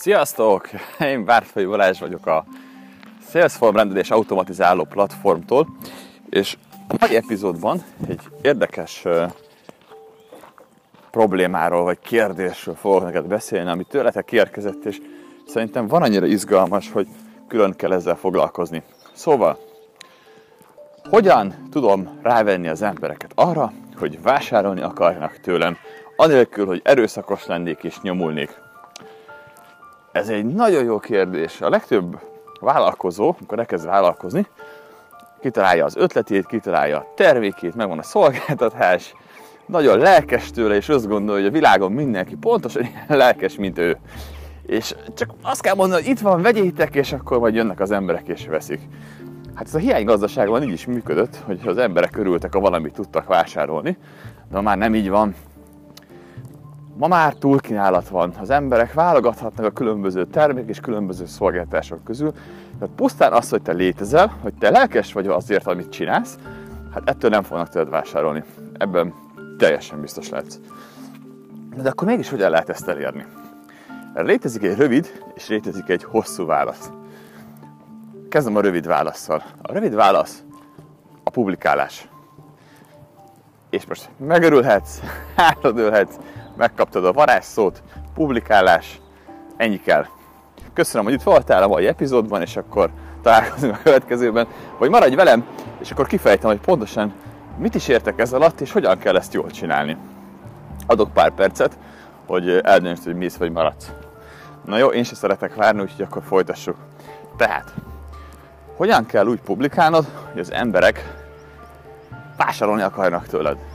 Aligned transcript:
Sziasztok! 0.00 0.68
Én 1.00 1.24
Bártfai 1.24 1.64
Balázs 1.64 1.98
vagyok 1.98 2.26
a 2.26 2.44
Salesforce 3.30 3.78
rendelés 3.78 4.10
automatizáló 4.10 4.84
platformtól, 4.84 5.66
és 6.30 6.56
a 6.88 6.94
mai 7.00 7.16
epizódban 7.16 7.82
egy 8.08 8.20
érdekes 8.42 9.04
problémáról 11.10 11.82
vagy 11.82 11.98
kérdésről 11.98 12.74
fogok 12.74 13.02
neked 13.02 13.24
beszélni, 13.24 13.70
ami 13.70 13.84
tőletek 13.84 14.24
kiérkezett, 14.24 14.84
és 14.84 15.00
szerintem 15.46 15.86
van 15.86 16.02
annyira 16.02 16.26
izgalmas, 16.26 16.92
hogy 16.92 17.06
külön 17.48 17.76
kell 17.76 17.92
ezzel 17.92 18.16
foglalkozni. 18.16 18.82
Szóval, 19.12 19.58
hogyan 21.10 21.68
tudom 21.70 22.18
rávenni 22.22 22.68
az 22.68 22.82
embereket 22.82 23.32
arra, 23.34 23.72
hogy 23.98 24.22
vásárolni 24.22 24.80
akarjanak 24.80 25.40
tőlem, 25.40 25.76
anélkül, 26.16 26.66
hogy 26.66 26.80
erőszakos 26.84 27.46
lennék 27.46 27.82
és 27.82 28.00
nyomulnék? 28.00 28.68
Ez 30.12 30.28
egy 30.28 30.44
nagyon 30.44 30.84
jó 30.84 30.98
kérdés. 30.98 31.60
A 31.60 31.68
legtöbb 31.68 32.20
vállalkozó, 32.60 33.34
amikor 33.38 33.58
elkezd 33.58 33.86
vállalkozni, 33.86 34.46
kitalálja 35.40 35.84
az 35.84 35.96
ötletét, 35.96 36.46
kitalálja 36.46 36.96
a 36.96 37.12
termékét, 37.14 37.74
megvan 37.74 37.98
a 37.98 38.02
szolgáltatás, 38.02 39.14
nagyon 39.66 39.98
lelkes 39.98 40.50
tőle, 40.50 40.74
és 40.74 40.88
azt 40.88 41.08
gondolja, 41.08 41.42
hogy 41.42 41.50
a 41.50 41.58
világon 41.58 41.92
mindenki 41.92 42.34
pontosan 42.34 42.82
ilyen 42.82 43.18
lelkes, 43.18 43.56
mint 43.56 43.78
ő. 43.78 43.98
És 44.66 44.94
csak 45.14 45.30
azt 45.42 45.62
kell 45.62 45.74
mondani, 45.74 46.02
hogy 46.02 46.10
itt 46.10 46.20
van, 46.20 46.42
vegyétek, 46.42 46.94
és 46.94 47.12
akkor 47.12 47.38
majd 47.38 47.54
jönnek 47.54 47.80
az 47.80 47.90
emberek 47.90 48.28
és 48.28 48.46
veszik. 48.46 48.80
Hát 49.54 49.66
ez 49.66 49.74
a 49.74 49.78
hiánygazdaságban 49.78 50.62
így 50.62 50.72
is 50.72 50.86
működött, 50.86 51.36
hogy 51.36 51.60
az 51.64 51.78
emberek 51.78 52.16
örültek, 52.16 52.52
ha 52.52 52.60
valamit 52.60 52.92
tudtak 52.92 53.26
vásárolni, 53.26 53.96
de 54.50 54.60
már 54.60 54.76
nem 54.76 54.94
így 54.94 55.08
van. 55.08 55.34
Ma 57.00 57.06
már 57.06 57.34
túlkínálat 57.34 58.08
van. 58.08 58.32
Az 58.40 58.50
emberek 58.50 58.92
válogathatnak 58.92 59.66
a 59.66 59.70
különböző 59.70 60.26
termék 60.26 60.68
és 60.68 60.80
különböző 60.80 61.26
szolgáltatások 61.26 62.04
közül. 62.04 62.32
Tehát 62.78 62.94
pusztán 62.94 63.32
az, 63.32 63.50
hogy 63.50 63.62
te 63.62 63.72
létezel, 63.72 64.36
hogy 64.42 64.54
te 64.54 64.70
lelkes 64.70 65.12
vagy 65.12 65.26
azért, 65.26 65.66
amit 65.66 65.90
csinálsz, 65.90 66.38
hát 66.94 67.08
ettől 67.08 67.30
nem 67.30 67.42
fognak 67.42 67.68
tőled 67.68 67.88
vásárolni. 67.88 68.44
Ebben 68.78 69.14
teljesen 69.58 70.00
biztos 70.00 70.28
lehetsz. 70.28 70.58
De 71.82 71.88
akkor 71.88 72.08
mégis 72.08 72.28
hogyan 72.28 72.50
lehet 72.50 72.68
ezt 72.68 72.88
elérni? 72.88 73.26
Létezik 74.14 74.62
egy 74.62 74.76
rövid 74.76 75.22
és 75.34 75.48
létezik 75.48 75.88
egy 75.88 76.04
hosszú 76.04 76.46
válasz. 76.46 76.90
Kezdem 78.28 78.56
a 78.56 78.60
rövid 78.60 78.86
válaszsal. 78.86 79.42
A 79.62 79.72
rövid 79.72 79.94
válasz 79.94 80.42
a 81.24 81.30
publikálás. 81.30 82.08
És 83.70 83.86
most 83.86 84.08
megörülhetsz, 84.16 85.00
hátradőlhetsz, 85.36 86.16
megkaptad 86.60 87.04
a 87.04 87.12
varázsszót, 87.12 87.82
publikálás, 88.14 89.00
ennyi 89.56 89.80
kell. 89.80 90.06
Köszönöm, 90.72 91.04
hogy 91.04 91.14
itt 91.14 91.22
voltál 91.22 91.62
a 91.62 91.68
mai 91.68 91.86
epizódban, 91.86 92.40
és 92.40 92.56
akkor 92.56 92.90
találkozunk 93.22 93.74
a 93.74 93.82
következőben, 93.82 94.46
vagy 94.78 94.90
maradj 94.90 95.14
velem, 95.14 95.44
és 95.78 95.90
akkor 95.90 96.06
kifejtem, 96.06 96.50
hogy 96.50 96.60
pontosan 96.60 97.12
mit 97.58 97.74
is 97.74 97.88
értek 97.88 98.18
ez 98.18 98.32
alatt, 98.32 98.60
és 98.60 98.72
hogyan 98.72 98.98
kell 98.98 99.16
ezt 99.16 99.34
jól 99.34 99.50
csinálni. 99.50 99.96
Adok 100.86 101.12
pár 101.12 101.30
percet, 101.30 101.78
hogy 102.26 102.60
eldöntsd, 102.62 103.04
hogy 103.04 103.14
mész 103.14 103.36
vagy 103.36 103.52
maradsz. 103.52 103.92
Na 104.64 104.76
jó, 104.76 104.88
én 104.88 105.04
se 105.04 105.14
szeretek 105.14 105.54
várni, 105.54 105.80
úgyhogy 105.80 106.04
akkor 106.04 106.22
folytassuk. 106.22 106.76
Tehát, 107.36 107.74
hogyan 108.76 109.06
kell 109.06 109.26
úgy 109.26 109.40
publikálnod, 109.40 110.06
hogy 110.30 110.40
az 110.40 110.52
emberek 110.52 111.24
vásárolni 112.36 112.82
akarnak 112.82 113.26
tőled? 113.26 113.69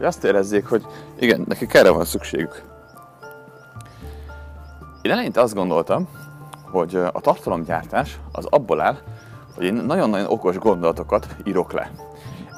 Hogy 0.00 0.08
azt 0.08 0.24
érezzék, 0.24 0.66
hogy 0.66 0.86
igen, 1.18 1.44
nekik 1.48 1.74
erre 1.74 1.90
van 1.90 2.04
szükségük. 2.04 2.62
Én 5.02 5.10
eleinte 5.10 5.40
azt 5.40 5.54
gondoltam, 5.54 6.08
hogy 6.70 6.94
a 6.94 7.20
tartalomgyártás 7.20 8.18
az 8.32 8.44
abból 8.44 8.80
áll, 8.80 8.96
hogy 9.54 9.64
én 9.64 9.74
nagyon-nagyon 9.74 10.26
okos 10.26 10.58
gondolatokat 10.58 11.26
írok 11.44 11.72
le. 11.72 11.90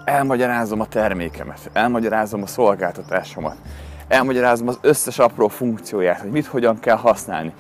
Elmagyarázom 0.05 0.81
a 0.81 0.87
termékemet, 0.87 1.71
elmagyarázom 1.73 2.43
a 2.43 2.47
szolgáltatásomat, 2.47 3.57
elmagyarázom 4.09 4.69
az 4.69 4.79
összes 4.81 5.19
apró 5.19 5.49
funkcióját, 5.49 6.21
hogy 6.21 6.31
mit 6.31 6.47
hogyan 6.47 6.79
kell 6.79 6.97
használni. 6.97 7.53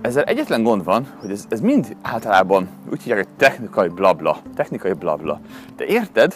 Ezzel 0.00 0.24
egyetlen 0.24 0.62
gond 0.62 0.84
van, 0.84 1.06
hogy 1.20 1.30
ez, 1.30 1.44
ez 1.48 1.60
mind 1.60 1.96
általában 2.02 2.68
úgy 2.90 3.02
hívják, 3.02 3.26
hogy 3.26 3.36
technikai 3.36 3.88
blabla. 3.88 4.38
Technikai 4.54 4.92
blabla. 4.92 5.40
De 5.76 5.84
érted, 5.84 6.34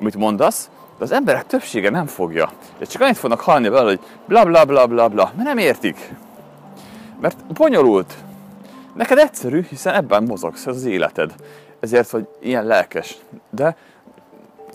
amit 0.00 0.16
mondasz, 0.16 0.70
de 0.98 1.04
az 1.04 1.12
emberek 1.12 1.46
többsége 1.46 1.90
nem 1.90 2.06
fogja. 2.06 2.50
És 2.78 2.88
csak 2.88 3.02
annyit 3.02 3.16
fognak 3.16 3.40
hallani 3.40 3.68
vele, 3.68 3.88
hogy 3.88 4.00
bla 4.26 4.44
bla 4.44 4.64
bla 4.64 4.86
bla 4.86 5.08
bla, 5.08 5.32
mert 5.34 5.48
nem 5.48 5.58
értik. 5.58 6.12
Mert 7.20 7.46
bonyolult. 7.46 8.14
Neked 8.94 9.18
egyszerű, 9.18 9.62
hiszen 9.68 9.94
ebben 9.94 10.22
mozogsz, 10.22 10.66
ez 10.66 10.76
az 10.76 10.84
életed. 10.84 11.34
Ezért 11.80 12.10
vagy 12.10 12.28
ilyen 12.40 12.64
lelkes. 12.64 13.16
De 13.50 13.76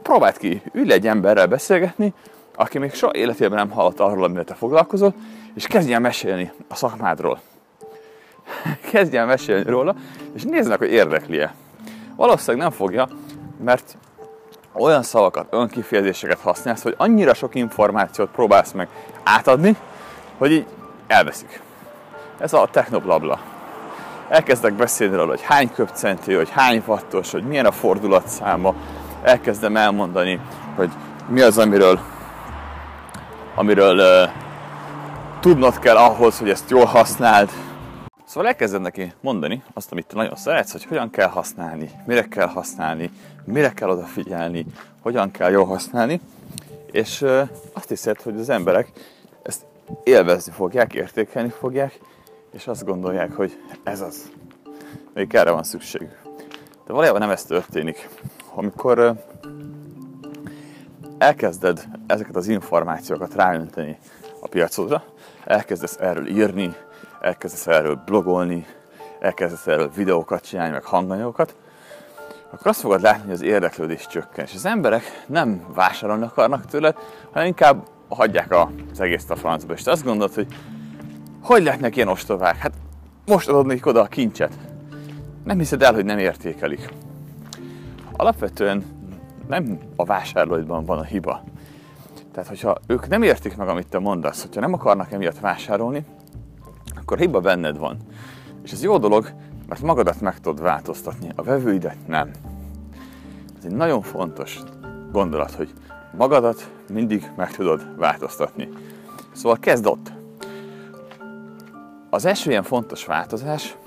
próbáld 0.03 0.37
ki, 0.37 0.61
ülj 0.73 0.91
egy 0.91 1.07
emberrel 1.07 1.47
beszélgetni, 1.47 2.13
aki 2.55 2.77
még 2.77 2.93
soha 2.93 3.13
életében 3.13 3.57
nem 3.57 3.69
hallott 3.69 3.99
arról, 3.99 4.23
amivel 4.23 4.43
te 4.43 4.53
foglalkozol, 4.53 5.13
és 5.53 5.67
kezdjen 5.67 6.01
mesélni 6.01 6.51
a 6.67 6.75
szakmádról. 6.75 7.39
kezdjen 8.91 9.27
mesélni 9.27 9.69
róla, 9.69 9.95
és 10.33 10.43
nézd 10.43 10.69
meg, 10.69 10.77
hogy 10.77 10.91
érdekli-e. 10.91 11.53
Valószínűleg 12.15 12.67
nem 12.67 12.77
fogja, 12.77 13.07
mert 13.63 13.97
olyan 14.73 15.03
szavakat, 15.03 15.47
önkifejezéseket 15.49 16.39
használsz, 16.39 16.83
hogy 16.83 16.95
annyira 16.97 17.33
sok 17.33 17.55
információt 17.55 18.29
próbálsz 18.29 18.71
meg 18.71 18.87
átadni, 19.23 19.75
hogy 20.37 20.51
így 20.51 20.65
elveszik. 21.07 21.61
Ez 22.37 22.53
a 22.53 22.67
technoblabla. 22.71 23.39
Elkezdek 24.29 24.73
beszélni 24.73 25.15
róla, 25.15 25.29
hogy 25.29 25.41
hány 25.41 25.73
köpcenti, 25.73 26.33
hogy 26.33 26.49
hány 26.49 26.83
wattos, 26.85 27.31
hogy 27.31 27.43
milyen 27.43 27.65
a 27.65 27.71
fordulatszáma. 27.71 28.73
Elkezdem 29.23 29.77
elmondani, 29.77 30.39
hogy 30.75 30.89
mi 31.27 31.41
az, 31.41 31.57
amiről, 31.57 31.99
amiről 33.55 33.97
uh, 33.97 34.31
tudnod 35.39 35.79
kell 35.79 35.95
ahhoz, 35.95 36.39
hogy 36.39 36.49
ezt 36.49 36.69
jól 36.69 36.85
használd. 36.85 37.49
Szóval 38.29 38.47
elkezded 38.47 38.81
neki 38.81 39.13
mondani 39.21 39.63
azt, 39.73 39.91
amit 39.91 40.05
te 40.05 40.15
nagyon 40.15 40.35
szeretsz, 40.35 40.71
hogy 40.71 40.85
hogyan 40.85 41.09
kell 41.09 41.27
használni, 41.27 41.91
mire 42.05 42.27
kell 42.27 42.47
használni, 42.47 43.11
mire 43.43 43.73
kell 43.73 43.89
odafigyelni, 43.89 44.65
hogyan 45.01 45.31
kell 45.31 45.51
jól 45.51 45.65
használni, 45.65 46.21
és 46.91 47.25
azt 47.73 47.89
hiszed, 47.89 48.21
hogy 48.21 48.39
az 48.39 48.49
emberek 48.49 48.91
ezt 49.41 49.65
élvezni 50.03 50.51
fogják, 50.51 50.93
értékelni 50.93 51.49
fogják, 51.49 51.99
és 52.51 52.67
azt 52.67 52.85
gondolják, 52.85 53.35
hogy 53.35 53.61
ez 53.83 54.01
az. 54.01 54.31
Még 55.13 55.35
erre 55.35 55.51
van 55.51 55.63
szükség. 55.63 56.07
De 56.85 56.93
valójában 56.93 57.21
nem 57.21 57.29
ez 57.29 57.43
történik. 57.43 58.09
Amikor 58.53 59.23
elkezded 61.17 61.87
ezeket 62.07 62.35
az 62.35 62.47
információkat 62.47 63.33
ráönteni 63.33 63.97
a 64.39 64.47
piacodra, 64.47 65.03
elkezdesz 65.45 65.97
erről 65.99 66.27
írni, 66.27 66.75
elkezdesz 67.21 67.67
erről 67.67 67.95
blogolni, 68.05 68.65
elkezdesz 69.19 69.67
erről 69.67 69.89
videókat 69.95 70.47
csinálni, 70.47 70.71
meg 70.71 70.83
hanganyagokat, 70.83 71.55
akkor 72.51 72.67
azt 72.67 72.79
fogod 72.79 73.01
látni, 73.01 73.23
hogy 73.23 73.33
az 73.33 73.41
érdeklődés 73.41 74.07
csökken. 74.07 74.45
És 74.45 74.53
az 74.53 74.65
emberek 74.65 75.03
nem 75.27 75.65
vásárolni 75.73 76.23
akarnak 76.23 76.65
tőled, 76.65 76.95
hanem 77.31 77.47
inkább 77.47 77.87
hagyják 78.09 78.55
az 78.91 78.99
egész 78.99 79.29
a 79.29 79.35
francba. 79.35 79.73
És 79.73 79.81
te 79.81 79.91
azt 79.91 80.03
gondolod, 80.03 80.33
hogy 80.33 80.47
hogy 81.41 81.63
lehetnek 81.63 81.95
ilyen 81.95 82.07
ostobák? 82.07 82.57
Hát 82.57 82.73
most 83.25 83.47
adod 83.47 83.65
nekik 83.65 83.85
oda 83.85 84.01
a 84.01 84.05
kincset. 84.05 84.53
Nem 85.43 85.57
hiszed 85.57 85.81
el, 85.81 85.93
hogy 85.93 86.05
nem 86.05 86.17
értékelik. 86.17 86.89
Alapvetően 88.11 88.85
nem 89.47 89.79
a 89.95 90.03
vásárlóidban 90.03 90.85
van 90.85 90.97
a 90.97 91.03
hiba. 91.03 91.43
Tehát, 92.31 92.49
hogyha 92.49 92.77
ők 92.87 93.07
nem 93.07 93.23
értik 93.23 93.57
meg, 93.57 93.67
amit 93.67 93.87
te 93.87 93.99
mondasz, 93.99 94.41
hogyha 94.41 94.61
nem 94.61 94.73
akarnak 94.73 95.11
emiatt 95.11 95.39
vásárolni, 95.39 96.05
akkor 97.09 97.21
hiba 97.21 97.39
benned 97.39 97.77
van. 97.77 97.97
És 98.63 98.71
ez 98.71 98.83
jó 98.83 98.97
dolog, 98.97 99.33
mert 99.67 99.81
magadat 99.81 100.21
meg 100.21 100.39
tudod 100.39 100.61
változtatni, 100.61 101.31
a 101.35 101.43
vevőidet 101.43 102.07
nem. 102.07 102.31
Ez 103.57 103.65
egy 103.65 103.75
nagyon 103.75 104.01
fontos 104.01 104.59
gondolat, 105.11 105.51
hogy 105.51 105.73
magadat 106.17 106.71
mindig 106.89 107.31
meg 107.35 107.51
tudod 107.51 107.97
változtatni. 107.97 108.69
Szóval 109.31 109.57
kezd 109.59 109.85
ott. 109.85 110.11
Az 112.09 112.25
első 112.25 112.49
ilyen 112.49 112.63
fontos 112.63 113.05
változás 113.05 113.77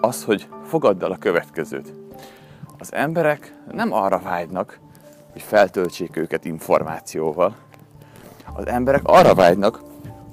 az, 0.00 0.24
hogy 0.24 0.48
fogadd 0.64 1.02
el 1.02 1.10
a 1.10 1.18
következőt. 1.18 1.92
Az 2.78 2.92
emberek 2.92 3.54
nem 3.72 3.92
arra 3.92 4.18
vágynak, 4.18 4.78
hogy 5.32 5.42
feltöltsék 5.42 6.16
őket 6.16 6.44
információval. 6.44 7.54
Az 8.52 8.66
emberek 8.66 9.02
arra 9.04 9.34
vágynak, 9.34 9.82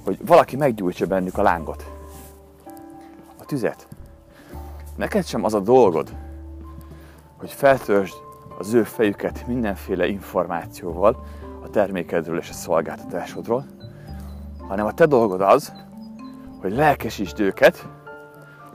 hogy 0.03 0.25
valaki 0.25 0.55
meggyújtsa 0.55 1.05
bennük 1.05 1.37
a 1.37 1.41
lángot, 1.41 1.98
tüzet. 3.49 3.87
Neked 4.95 5.25
sem 5.25 5.43
az 5.43 5.53
a 5.53 5.59
dolgod, 5.59 6.15
hogy 7.37 7.51
feltöltsd 7.51 8.15
az 8.57 8.73
ő 8.73 8.83
fejüket 8.83 9.47
mindenféle 9.47 10.07
információval 10.07 11.25
a 11.63 11.69
termékedről 11.69 12.37
és 12.37 12.49
a 12.49 12.53
szolgáltatásodról, 12.53 13.65
hanem 14.67 14.85
a 14.85 14.93
te 14.93 15.05
dolgod 15.05 15.41
az, 15.41 15.73
hogy 16.61 16.71
lelkesítsd 16.71 17.39
őket, 17.39 17.87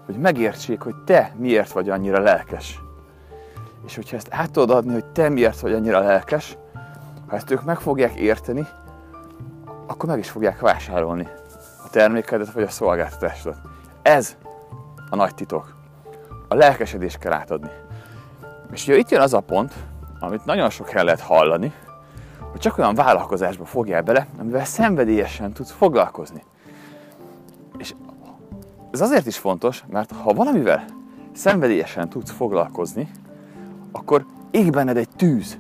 hogy 0.07 0.17
megértsék, 0.17 0.81
hogy 0.81 0.95
te 1.05 1.33
miért 1.37 1.73
vagy 1.73 1.89
annyira 1.89 2.21
lelkes. 2.21 2.81
És 3.87 3.95
hogyha 3.95 4.17
ezt 4.17 4.29
át 4.31 4.51
tudod 4.51 4.71
adni, 4.71 4.93
hogy 4.93 5.07
te 5.07 5.29
miért 5.29 5.61
vagy 5.61 5.73
annyira 5.73 5.99
lelkes, 5.99 6.57
ha 7.27 7.37
ezt 7.37 7.51
ők 7.51 7.65
meg 7.65 7.81
fogják 7.81 8.15
érteni, 8.15 8.67
akkor 9.87 10.09
meg 10.09 10.19
is 10.19 10.31
fogják 10.31 10.61
vásárolni 10.61 11.29
a 11.85 11.91
termékedet 11.91 12.53
vagy 12.53 12.63
a 12.63 12.69
szolgáltatásodat. 12.69 13.59
Ez 14.03 14.37
a 15.15 15.17
nagy 15.17 15.35
titok. 15.35 15.77
A 16.49 16.55
lelkesedést 16.55 17.19
kell 17.19 17.33
átadni. 17.33 17.71
És 18.73 18.87
ugye 18.87 18.97
itt 18.97 19.11
jön 19.11 19.21
az 19.21 19.35
a 19.35 19.41
pont, 19.41 19.75
amit 20.21 20.45
nagyon 20.45 20.71
sok 20.71 20.89
helyen 20.89 21.05
lehet 21.05 21.21
hallani, 21.21 21.73
hogy 22.51 22.61
csak 22.61 22.79
olyan 22.79 22.95
vállalkozásba 22.95 23.65
fogjál 23.65 24.03
bele, 24.03 24.27
amivel 24.39 24.65
szenvedélyesen 24.65 25.53
tudsz 25.53 25.71
foglalkozni. 25.71 26.43
És 27.79 27.95
ez 28.91 29.01
azért 29.01 29.27
is 29.27 29.39
fontos, 29.39 29.85
mert 29.89 30.13
ha 30.13 30.33
valamivel 30.33 30.85
szenvedélyesen 31.33 32.09
tudsz 32.09 32.31
foglalkozni, 32.31 33.11
akkor 33.93 34.27
ég 34.51 34.71
benned 34.71 34.97
egy 34.97 35.09
tűz, 35.17 35.59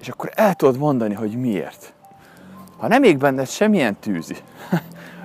és 0.00 0.08
akkor 0.08 0.30
el 0.34 0.54
tudod 0.54 0.78
mondani, 0.78 1.14
hogy 1.14 1.36
miért. 1.36 1.94
Ha 2.78 2.88
nem 2.88 3.02
ég 3.02 3.18
benned 3.18 3.48
semmilyen 3.48 3.96
tűzi 4.00 4.36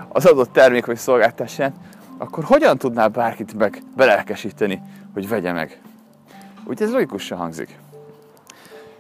az 0.08 0.26
adott 0.26 0.52
termék 0.52 0.86
vagy 0.86 0.98
szolgáltatásán, 0.98 1.74
akkor 2.18 2.44
hogyan 2.44 2.78
tudnál 2.78 3.08
bárkit 3.08 3.54
meg 3.54 3.82
belelkesíteni, 3.96 4.82
hogy 5.14 5.28
vegye 5.28 5.52
meg? 5.52 5.82
Úgy 6.64 6.82
ez 6.82 6.92
logikusan 6.92 7.38
hangzik. 7.38 7.80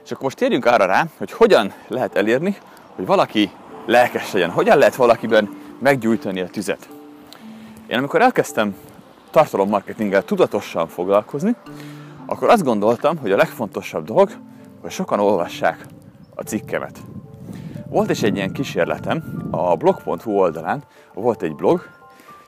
És 0.03 0.11
akkor 0.11 0.23
most 0.23 0.37
térjünk 0.37 0.65
arra 0.65 0.85
rá, 0.85 1.05
hogy 1.17 1.31
hogyan 1.31 1.73
lehet 1.87 2.15
elérni, 2.15 2.57
hogy 2.95 3.05
valaki 3.05 3.51
lelkes 3.85 4.31
legyen. 4.31 4.49
Hogyan 4.49 4.77
lehet 4.77 4.95
valakiben 4.95 5.49
meggyújtani 5.79 6.39
a 6.41 6.47
tüzet. 6.47 6.89
Én 7.87 7.97
amikor 7.97 8.21
elkezdtem 8.21 8.75
tartalommarketinggel 9.29 10.23
tudatosan 10.23 10.87
foglalkozni, 10.87 11.55
akkor 12.25 12.49
azt 12.49 12.63
gondoltam, 12.63 13.17
hogy 13.17 13.31
a 13.31 13.35
legfontosabb 13.35 14.05
dolog, 14.05 14.29
hogy 14.81 14.91
sokan 14.91 15.19
olvassák 15.19 15.85
a 16.35 16.41
cikkemet. 16.41 16.99
Volt 17.89 18.09
is 18.09 18.23
egy 18.23 18.35
ilyen 18.35 18.51
kísérletem, 18.51 19.47
a 19.51 19.75
blog.hu 19.75 20.31
oldalán 20.31 20.83
volt 21.13 21.41
egy 21.41 21.55
blog, 21.55 21.89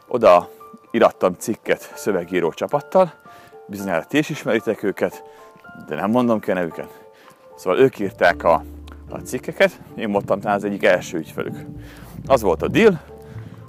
oda 0.08 0.50
irattam 0.92 1.34
cikket 1.34 1.92
szövegíró 1.96 2.52
csapattal, 2.52 3.14
bizonyára 3.68 4.06
ti 4.06 4.18
is 4.18 4.30
ismeritek 4.30 4.84
őket, 4.84 5.24
de 5.88 5.96
nem 5.96 6.10
mondom 6.10 6.40
ki 6.40 6.52
a 6.52 6.54
nevüket. 6.54 7.10
Szóval 7.56 7.80
ők 7.80 8.00
írták 8.00 8.44
a, 8.44 8.64
a 9.10 9.18
cikkeket, 9.18 9.82
én 9.96 10.12
voltam 10.12 10.40
talán 10.40 10.58
az 10.58 10.64
egyik 10.64 10.84
első 10.84 11.18
ügyfelük. 11.18 11.58
Az 12.26 12.42
volt 12.42 12.62
a 12.62 12.68
deal, 12.68 13.00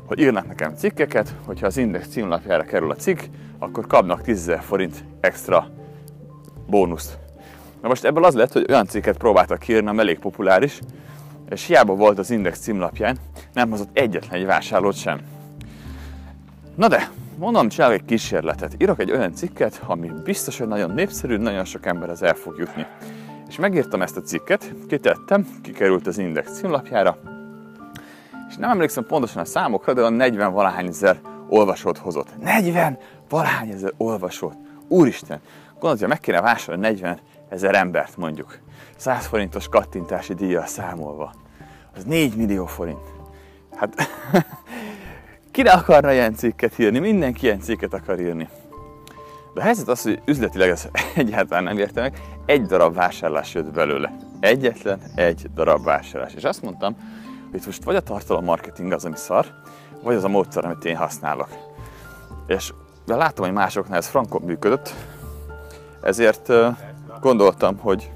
hogy 0.06 0.18
írnak 0.18 0.46
nekem 0.46 0.74
cikkeket, 0.76 1.34
hogyha 1.46 1.66
az 1.66 1.76
Index 1.76 2.08
címlapjára 2.08 2.64
kerül 2.64 2.90
a 2.90 2.94
cikk, 2.94 3.18
akkor 3.58 3.86
kapnak 3.86 4.22
10 4.22 4.52
forint 4.60 5.04
extra 5.20 5.68
bónuszt. 6.66 7.18
Na 7.82 7.88
most 7.88 8.04
ebből 8.04 8.24
az 8.24 8.34
lett, 8.34 8.52
hogy 8.52 8.66
olyan 8.68 8.86
cikket 8.86 9.16
próbáltak 9.16 9.68
írni, 9.68 9.88
ami 9.88 9.98
elég 9.98 10.18
populáris, 10.18 10.80
és 11.48 11.66
hiába 11.66 11.94
volt 11.94 12.18
az 12.18 12.30
Index 12.30 12.58
címlapján, 12.58 13.18
nem 13.52 13.70
hozott 13.70 13.98
egyetlen 13.98 14.40
egy 14.40 14.46
vásárlót 14.46 14.96
sem. 14.96 15.20
Na 16.80 16.88
de, 16.88 17.10
mondom, 17.38 17.68
csinálok 17.68 17.94
egy 17.94 18.04
kísérletet. 18.04 18.74
Írok 18.78 19.00
egy 19.00 19.10
olyan 19.10 19.34
cikket, 19.34 19.82
ami 19.86 20.10
biztos, 20.24 20.58
hogy 20.58 20.68
nagyon 20.68 20.90
népszerű, 20.90 21.36
nagyon 21.36 21.64
sok 21.64 21.86
emberhez 21.86 22.22
el 22.22 22.34
fog 22.34 22.58
jutni. 22.58 22.86
És 23.48 23.56
megírtam 23.56 24.02
ezt 24.02 24.16
a 24.16 24.20
cikket, 24.20 24.74
kitettem, 24.88 25.46
kikerült 25.62 26.06
az 26.06 26.18
Index 26.18 26.52
címlapjára, 26.52 27.18
és 28.48 28.56
nem 28.56 28.70
emlékszem 28.70 29.06
pontosan 29.06 29.42
a 29.42 29.44
számokra, 29.44 29.92
de 29.92 30.02
a 30.02 30.08
40 30.08 30.52
valahány 30.52 30.86
ezer 30.86 31.20
olvasót 31.48 31.98
hozott. 31.98 32.38
40 32.42 32.98
valahány 33.28 33.70
ezer 33.70 33.92
olvasót. 33.96 34.56
Úristen, 34.88 35.40
gondolod, 35.72 35.98
hogy 35.98 36.08
meg 36.08 36.20
kéne 36.20 36.40
vásárolni 36.40 36.88
40 36.88 37.18
ezer 37.48 37.74
embert 37.74 38.16
mondjuk. 38.16 38.58
100 38.96 39.26
forintos 39.26 39.68
kattintási 39.68 40.34
díjjal 40.34 40.66
számolva. 40.66 41.32
Az 41.96 42.04
4 42.04 42.36
millió 42.36 42.66
forint. 42.66 43.04
Hát 43.76 43.94
kire 45.60 45.72
akarna 45.72 46.12
ilyen 46.12 46.34
cikket 46.34 46.78
írni? 46.78 46.98
Mindenki 46.98 47.44
ilyen 47.44 47.60
cikket 47.60 47.94
akar 47.94 48.20
írni. 48.20 48.48
De 49.54 49.60
a 49.60 49.64
helyzet 49.64 49.88
az, 49.88 50.02
hogy 50.02 50.20
üzletileg 50.24 50.68
ez 50.68 50.88
egyáltalán 51.14 51.64
nem 51.64 51.78
érte 51.78 52.00
meg, 52.00 52.20
egy 52.46 52.62
darab 52.62 52.94
vásárlás 52.94 53.54
jött 53.54 53.72
belőle. 53.72 54.16
Egyetlen 54.40 55.00
egy 55.14 55.50
darab 55.54 55.84
vásárlás. 55.84 56.34
És 56.34 56.44
azt 56.44 56.62
mondtam, 56.62 56.96
hogy 57.50 57.62
most 57.66 57.84
vagy 57.84 57.94
a 57.94 58.00
tartalom 58.00 58.44
marketing 58.44 58.92
az, 58.92 59.04
ami 59.04 59.16
szar, 59.16 59.46
vagy 60.02 60.14
az 60.14 60.24
a 60.24 60.28
módszer, 60.28 60.64
amit 60.64 60.84
én 60.84 60.96
használok. 60.96 61.48
És 62.46 62.72
de 63.06 63.16
látom, 63.16 63.44
hogy 63.44 63.54
másoknál 63.54 63.98
ez 63.98 64.06
frankon 64.06 64.42
működött, 64.42 64.94
ezért 66.02 66.52
gondoltam, 67.20 67.78
hogy, 67.78 68.12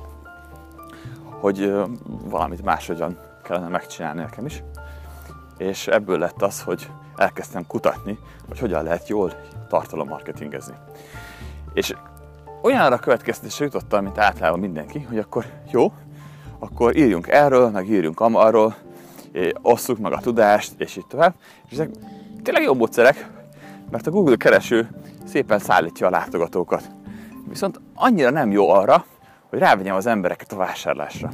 hogy 1.40 1.73
valamit 2.05 2.64
máshogyan 2.64 3.19
kellene 3.43 3.69
megcsinálni 3.69 4.20
nekem 4.20 4.47
is. 4.47 4.62
És 5.58 5.86
ebből 5.86 6.18
lett 6.18 6.42
az, 6.42 6.62
hogy 6.62 6.90
elkezdtem 7.16 7.66
kutatni, 7.66 8.18
hogy 8.48 8.58
hogyan 8.58 8.82
lehet 8.84 9.08
jól 9.08 9.32
tartalommarketingezni. 9.68 10.74
És 11.72 11.94
olyanra 12.62 12.98
következtetésre 12.98 13.64
jutottam, 13.64 14.02
mint 14.02 14.18
általában 14.18 14.60
mindenki, 14.60 15.00
hogy 15.00 15.18
akkor 15.18 15.44
jó, 15.70 15.92
akkor 16.58 16.96
írjunk 16.96 17.28
erről, 17.28 17.70
meg 17.70 17.88
írjunk 17.88 18.20
arról, 18.20 18.74
osszuk 19.62 19.98
meg 19.98 20.12
a 20.12 20.20
tudást, 20.20 20.72
és 20.76 20.96
így 20.96 21.06
tovább. 21.06 21.34
És 21.66 21.72
ezek 21.72 21.90
tényleg 22.42 22.62
jó 22.62 22.74
módszerek, 22.74 23.30
mert 23.90 24.06
a 24.06 24.10
Google 24.10 24.36
kereső 24.36 24.88
szépen 25.24 25.58
szállítja 25.58 26.06
a 26.06 26.10
látogatókat. 26.10 26.90
Viszont 27.48 27.80
annyira 27.94 28.30
nem 28.30 28.50
jó 28.50 28.70
arra, 28.70 29.04
hogy 29.48 29.58
rávegyem 29.58 29.96
az 29.96 30.06
embereket 30.06 30.52
a 30.52 30.56
vásárlásra. 30.56 31.30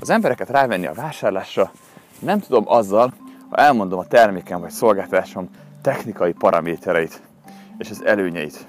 Az 0.00 0.10
embereket 0.10 0.48
rávenni 0.48 0.86
a 0.86 0.92
vásárlásra 0.92 1.72
nem 2.18 2.40
tudom 2.40 2.64
azzal, 2.66 3.12
elmondom 3.54 3.98
a 3.98 4.06
termékem 4.06 4.60
vagy 4.60 4.70
szolgáltatásom 4.70 5.50
technikai 5.82 6.32
paramétereit 6.32 7.22
és 7.78 7.90
az 7.90 8.04
előnyeit. 8.04 8.66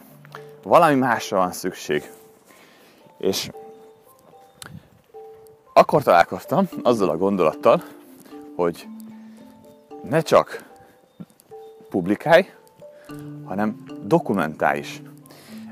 Valami 0.64 0.96
másra 0.96 1.38
van 1.38 1.52
szükség. 1.52 2.12
És 3.18 3.50
akkor 5.74 6.04
találkoztam 6.04 6.70
azzal 6.84 7.10
a 7.10 7.18
gondolattal, 7.18 7.84
hogy 8.56 8.88
ne 10.04 10.22
csak 10.22 10.63
publikálj, 11.89 12.46
hanem 13.44 13.84
dokumentálj 14.01 14.80
is. 14.80 15.01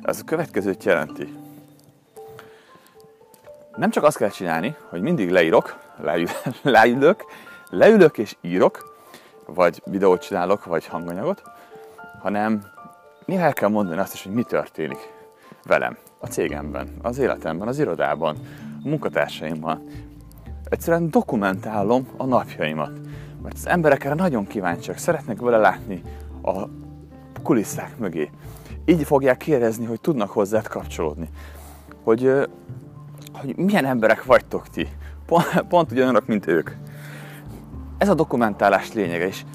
Ez 0.01 0.19
a 0.19 0.23
következőt 0.23 0.83
jelenti. 0.83 1.37
Nem 3.75 3.89
csak 3.89 4.03
azt 4.03 4.17
kell 4.17 4.29
csinálni, 4.29 4.75
hogy 4.89 5.01
mindig 5.01 5.29
leírok, 5.29 5.79
leül, 5.97 6.27
leülök, 6.61 7.25
leülök 7.69 8.17
és 8.17 8.35
írok, 8.41 8.92
vagy 9.45 9.81
videót 9.85 10.21
csinálok, 10.21 10.65
vagy 10.65 10.85
hanganyagot, 10.85 11.41
hanem 12.21 12.63
néha 13.25 13.45
el 13.45 13.53
kell 13.53 13.69
mondani 13.69 13.99
azt 13.99 14.13
is, 14.13 14.23
hogy 14.23 14.33
mi 14.33 14.43
történik 14.43 15.13
velem, 15.65 15.97
a 16.19 16.27
cégemben, 16.27 16.87
az 17.01 17.17
életemben, 17.17 17.67
az 17.67 17.79
irodában, 17.79 18.35
a 18.83 18.87
munkatársaimmal. 18.87 19.81
Egyszerűen 20.63 21.09
dokumentálom 21.09 22.07
a 22.17 22.25
napjaimat, 22.25 22.91
mert 23.41 23.55
az 23.55 23.67
emberek 23.67 24.03
erre 24.03 24.13
nagyon 24.13 24.47
kíváncsiak, 24.47 24.97
szeretnek 24.97 25.39
vele 25.39 25.57
látni 25.57 26.03
a 26.41 26.67
kulisszák 27.43 27.97
mögé. 27.97 28.29
Így 28.85 29.03
fogják 29.03 29.37
kérdezni, 29.37 29.85
hogy 29.85 30.01
tudnak 30.01 30.29
hozzád 30.29 30.67
kapcsolódni. 30.67 31.29
Hogy, 32.03 32.31
hogy 33.33 33.55
milyen 33.55 33.85
emberek 33.85 34.23
vagytok 34.23 34.69
ti. 34.69 34.87
Pont, 35.25 35.63
pont 35.69 35.91
ugyanolyanok, 35.91 36.25
mint 36.25 36.47
ők. 36.47 36.69
Ez 37.97 38.09
a 38.09 38.13
dokumentálás 38.13 38.93
lényege 38.93 39.27
is. 39.27 39.45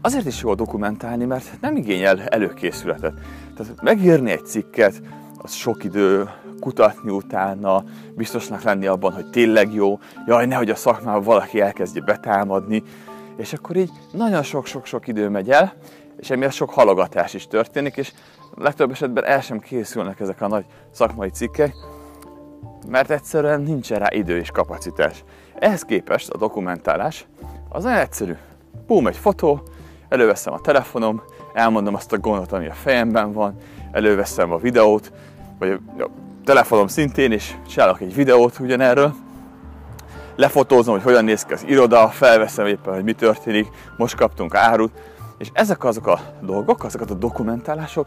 Azért 0.00 0.26
is 0.26 0.42
jó 0.42 0.54
dokumentálni, 0.54 1.24
mert 1.24 1.60
nem 1.60 1.76
igényel 1.76 2.20
előkészületet. 2.22 3.14
Tehát 3.56 3.82
megírni 3.82 4.30
egy 4.30 4.46
cikket, 4.46 5.02
az 5.38 5.52
sok 5.52 5.84
idő, 5.84 6.28
kutatni 6.60 7.10
utána, 7.10 7.84
biztosnak 8.14 8.62
lenni 8.62 8.86
abban, 8.86 9.12
hogy 9.12 9.30
tényleg 9.30 9.72
jó, 9.72 9.98
jaj, 10.26 10.46
nehogy 10.46 10.70
a 10.70 10.74
szakmában 10.74 11.22
valaki 11.22 11.60
elkezdje 11.60 12.02
betámadni, 12.02 12.82
és 13.36 13.52
akkor 13.52 13.76
így 13.76 13.90
nagyon 14.12 14.42
sok-sok-sok 14.42 15.08
idő 15.08 15.28
megy 15.28 15.50
el, 15.50 15.72
és 16.16 16.30
emiatt 16.30 16.52
sok 16.52 16.70
halogatás 16.70 17.34
is 17.34 17.46
történik, 17.46 17.96
és 17.96 18.12
legtöbb 18.54 18.90
esetben 18.90 19.24
el 19.24 19.40
sem 19.40 19.58
készülnek 19.58 20.20
ezek 20.20 20.40
a 20.40 20.48
nagy 20.48 20.64
szakmai 20.90 21.30
cikkek, 21.30 21.74
mert 22.88 23.10
egyszerűen 23.10 23.60
nincsen 23.60 23.98
rá 23.98 24.06
idő 24.10 24.38
és 24.38 24.50
kapacitás. 24.50 25.24
Ehhez 25.54 25.82
képest 25.82 26.30
a 26.30 26.38
dokumentálás 26.38 27.26
az 27.68 27.84
nagyon 27.84 27.98
egyszerű. 27.98 28.36
Bum, 28.86 29.06
egy 29.06 29.16
fotó, 29.16 29.62
előveszem 30.08 30.52
a 30.52 30.60
telefonom, 30.60 31.22
elmondom 31.52 31.94
azt 31.94 32.12
a 32.12 32.18
gondot, 32.18 32.52
ami 32.52 32.66
a 32.66 32.72
fejemben 32.72 33.32
van, 33.32 33.56
előveszem 33.92 34.52
a 34.52 34.58
videót, 34.58 35.12
vagy 35.58 35.70
a 35.98 36.08
telefonom 36.44 36.86
szintén, 36.86 37.32
és 37.32 37.54
csinálok 37.68 38.00
egy 38.00 38.14
videót 38.14 38.58
ugyanerről, 38.58 39.14
lefotózom, 40.36 40.94
hogy 40.94 41.02
hogyan 41.02 41.24
néz 41.24 41.44
ki 41.44 41.52
az 41.52 41.64
iroda, 41.66 42.08
felveszem 42.08 42.66
éppen, 42.66 42.94
hogy 42.94 43.04
mi 43.04 43.12
történik, 43.12 43.68
most 43.96 44.16
kaptunk 44.16 44.54
árut, 44.54 44.92
És 45.38 45.48
ezek 45.52 45.84
azok 45.84 46.06
a 46.06 46.20
dolgok, 46.40 46.84
azokat 46.84 47.10
a 47.10 47.14
dokumentálások, 47.14 48.06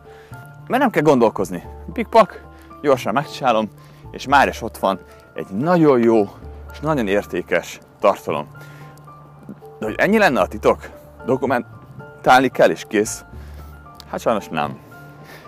mert 0.68 0.82
nem 0.82 0.90
kell 0.90 1.02
gondolkozni. 1.02 1.64
Pikpak, 1.94 2.44
gyorsan 2.82 3.14
megcsinálom, 3.14 3.70
és 4.12 4.28
már 4.28 4.48
is 4.48 4.62
ott 4.62 4.78
van 4.78 5.00
egy 5.34 5.48
nagyon 5.48 6.00
jó 6.00 6.30
és 6.72 6.80
nagyon 6.80 7.08
értékes 7.08 7.80
tartalom. 8.00 8.48
De 9.82 9.88
hogy 9.88 9.96
ennyi 9.98 10.18
lenne 10.18 10.40
a 10.40 10.48
titok? 10.48 10.90
Dokumentálni 11.26 12.50
kell 12.50 12.70
és 12.70 12.86
kész? 12.88 13.24
Hát 14.10 14.20
sajnos 14.20 14.48
nem. 14.48 14.78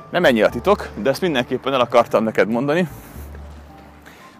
Nem 0.09 0.25
ennyi 0.25 0.41
a 0.41 0.49
titok, 0.49 0.89
de 0.95 1.09
ezt 1.09 1.21
mindenképpen 1.21 1.73
el 1.73 1.79
akartam 1.79 2.23
neked 2.23 2.47
mondani, 2.47 2.87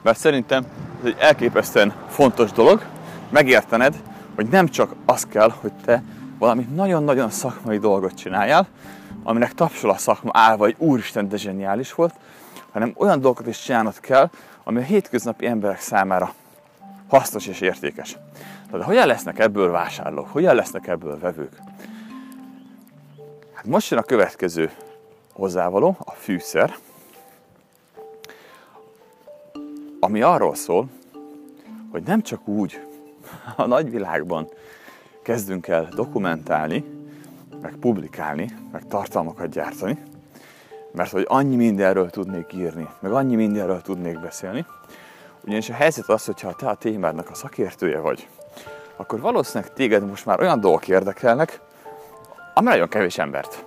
mert 0.02 0.18
szerintem 0.18 0.66
ez 1.00 1.06
egy 1.06 1.16
elképesztően 1.20 1.94
fontos 2.10 2.52
dolog, 2.52 2.82
megértened, 3.30 3.96
hogy 4.36 4.48
nem 4.48 4.68
csak 4.68 4.94
az 5.06 5.26
kell, 5.26 5.54
hogy 5.62 5.74
te 5.86 6.04
valami 6.40 6.68
nagyon-nagyon 6.76 7.30
szakmai 7.30 7.78
dolgot 7.78 8.14
csináljál, 8.14 8.68
aminek 9.24 9.54
tapsol 9.54 9.90
a 9.90 9.98
szakma 9.98 10.32
állva, 10.34 10.64
hogy 10.64 10.76
úristen, 10.78 11.30
de 11.30 11.38
zseniális 11.38 11.94
volt, 11.94 12.14
hanem 12.72 12.94
olyan 12.98 13.20
dolgokat 13.20 13.48
is 13.48 13.62
csinálnod 13.62 14.00
kell, 14.00 14.30
ami 14.64 14.80
a 14.80 14.84
hétköznapi 14.84 15.46
emberek 15.46 15.80
számára 15.80 16.34
hasznos 17.10 17.48
és 17.48 17.62
értékes. 17.62 18.18
Tehát 18.74 18.88
hogyan 18.88 19.08
lesznek 19.08 19.40
ebből 19.40 19.72
vásárlók, 19.72 20.28
hogyan 20.28 20.56
lesznek 20.56 20.88
ebből 20.88 21.20
vevők? 21.20 21.58
Hát 23.54 23.66
most 23.66 23.90
jön 23.90 24.00
a 24.00 24.04
következő 24.04 24.72
hozzávaló, 25.34 25.98
a 26.00 26.12
fűszer, 26.12 26.76
ami 30.00 30.22
arról 30.22 30.56
szól, 30.56 30.88
hogy 31.92 32.04
nem 32.04 32.22
csak 32.22 32.48
úgy 32.48 32.80
a 33.56 33.66
nagyvilágban 33.66 34.50
kezdünk 35.24 35.68
el 35.68 35.90
dokumentálni, 35.96 36.84
meg 37.62 37.76
publikálni, 37.76 38.50
meg 38.72 38.88
tartalmakat 38.88 39.50
gyártani, 39.50 39.98
mert 40.92 41.12
hogy 41.12 41.26
annyi 41.28 41.56
mindenről 41.56 42.10
tudnék 42.10 42.54
írni, 42.54 42.88
meg 43.00 43.12
annyi 43.12 43.36
mindenről 43.36 43.82
tudnék 43.82 44.20
beszélni, 44.20 44.66
ugyanis 45.46 45.70
a 45.70 45.74
helyzet 45.74 46.10
az, 46.10 46.26
hogyha 46.26 46.54
te 46.54 46.68
a 46.68 46.76
témádnak 46.76 47.30
a 47.30 47.34
szakértője 47.34 48.00
vagy, 48.00 48.28
akkor 49.04 49.20
valószínűleg 49.20 49.74
téged 49.74 50.08
most 50.08 50.26
már 50.26 50.40
olyan 50.40 50.60
dolgok 50.60 50.88
érdekelnek, 50.88 51.62
ami 52.54 52.68
nagyon 52.68 52.88
kevés 52.88 53.18
embert. 53.18 53.66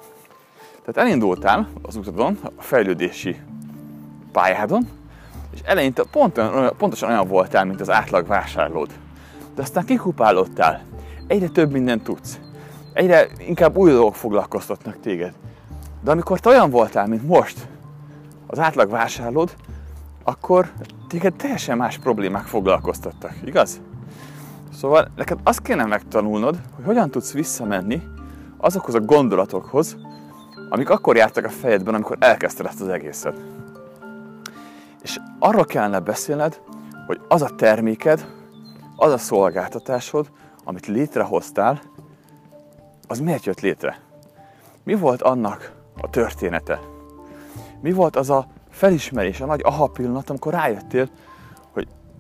Tehát 0.85 1.09
elindultál 1.09 1.69
az 1.83 1.97
utadon, 1.97 2.38
a 2.57 2.62
fejlődési 2.62 3.37
pályádon, 4.33 4.88
és 5.52 5.61
eleinte 5.64 6.02
pont 6.11 6.38
olyan, 6.38 6.76
pontosan 6.78 7.11
olyan 7.11 7.28
voltál, 7.28 7.64
mint 7.64 7.81
az 7.81 7.90
átlag 7.90 8.26
vásárlód. 8.26 8.90
De 9.55 9.62
aztán 9.62 9.85
kikupálódtál, 9.85 10.85
egyre 11.26 11.49
több 11.49 11.73
mindent 11.73 12.02
tudsz, 12.02 12.38
egyre 12.93 13.26
inkább 13.38 13.76
új 13.76 13.90
dolgok 13.90 14.14
foglalkoztatnak 14.14 15.00
téged. 15.00 15.35
De 16.00 16.11
amikor 16.11 16.40
te 16.40 16.49
olyan 16.49 16.71
voltál, 16.71 17.07
mint 17.07 17.26
most, 17.26 17.69
az 18.47 18.59
átlag 18.59 18.90
vásárlód, 18.90 19.57
akkor 20.25 20.73
téged 21.09 21.35
teljesen 21.35 21.76
más 21.76 21.99
problémák 21.99 22.47
foglalkoztattak, 22.47 23.35
igaz? 23.45 23.81
Szóval 24.76 25.09
neked 25.16 25.38
azt 25.42 25.62
kéne 25.62 25.85
megtanulnod, 25.85 26.61
hogy 26.75 26.85
hogyan 26.85 27.11
tudsz 27.11 27.33
visszamenni 27.33 28.02
azokhoz 28.56 28.95
a 28.95 29.00
gondolatokhoz, 29.00 29.97
amik 30.71 30.90
akkor 30.90 31.16
jártak 31.16 31.45
a 31.45 31.49
fejedben, 31.49 31.95
amikor 31.95 32.16
elkezdted 32.21 32.66
ezt 32.66 32.80
az 32.80 32.88
egészet. 32.88 33.40
És 35.02 35.18
arra 35.38 35.64
kellene 35.64 36.00
beszélned, 36.00 36.61
hogy 37.06 37.21
az 37.28 37.42
a 37.42 37.54
terméked, 37.54 38.26
az 38.97 39.12
a 39.12 39.18
szolgáltatásod, 39.18 40.30
amit 40.64 40.87
létrehoztál, 40.87 41.80
az 43.09 43.21
miért 43.21 43.45
jött 43.45 43.61
létre? 43.61 44.00
Mi 44.85 44.95
volt 44.95 45.23
annak 45.23 45.73
a 46.00 46.11
története? 46.11 46.80
Mi 47.80 47.92
volt 47.92 48.16
az 48.16 48.30
a 48.30 48.47
felismerés, 48.71 49.40
a 49.40 49.47
nagy 49.47 49.61
aha 49.64 49.87
pillanat, 49.87 50.30
amikor 50.30 50.52
rájöttél, 50.52 51.09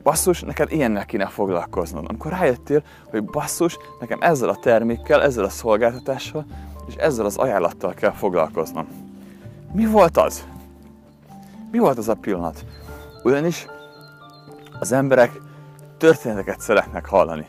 basszus, 0.06 0.40
neked 0.40 0.72
ilyennel 0.72 1.04
kéne 1.04 1.26
foglalkoznod. 1.26 2.04
Amikor 2.08 2.30
rájöttél, 2.30 2.82
hogy 3.10 3.24
basszus, 3.24 3.78
nekem 4.00 4.18
ezzel 4.20 4.48
a 4.48 4.56
termékkel, 4.56 5.22
ezzel 5.22 5.44
a 5.44 5.48
szolgáltatással 5.48 6.46
és 6.88 6.94
ezzel 6.94 7.24
az 7.24 7.36
ajánlattal 7.36 7.94
kell 7.94 8.10
foglalkoznom. 8.10 8.86
Mi 9.72 9.86
volt 9.86 10.16
az? 10.16 10.46
Mi 11.70 11.78
volt 11.78 11.98
az 11.98 12.08
a 12.08 12.14
pillanat? 12.14 12.64
Ugyanis 13.22 13.66
az 14.78 14.92
emberek 14.92 15.40
történeteket 15.98 16.60
szeretnek 16.60 17.06
hallani. 17.06 17.46